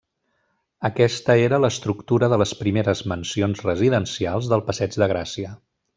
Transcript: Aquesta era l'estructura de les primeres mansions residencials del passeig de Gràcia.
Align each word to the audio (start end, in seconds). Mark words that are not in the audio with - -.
Aquesta 0.87 1.35
era 1.49 1.59
l'estructura 1.65 2.31
de 2.33 2.39
les 2.43 2.55
primeres 2.63 3.03
mansions 3.13 3.63
residencials 3.69 4.49
del 4.55 4.65
passeig 4.71 4.99
de 5.03 5.11
Gràcia. 5.13 5.55